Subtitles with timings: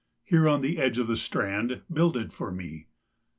[0.23, 2.87] Here on the edge of the strand Build it for me.